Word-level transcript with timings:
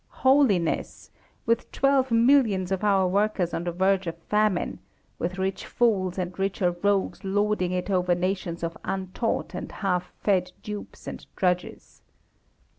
Holiness! 0.25 1.11
With 1.45 1.71
twelve 1.71 2.09
millions 2.09 2.71
of 2.71 2.83
our 2.83 3.07
workers 3.07 3.53
on 3.53 3.65
the 3.65 3.71
verge 3.71 4.07
of 4.07 4.17
famine, 4.17 4.79
with 5.19 5.37
rich 5.37 5.63
fools 5.67 6.17
and 6.17 6.39
richer 6.39 6.71
rogues 6.81 7.23
lording 7.23 7.71
it 7.71 7.91
over 7.91 8.15
nations 8.15 8.63
of 8.63 8.75
untaught 8.83 9.53
and 9.53 9.71
half 9.71 10.11
fed 10.23 10.53
dupes 10.63 11.05
and 11.05 11.23
drudges. 11.35 12.01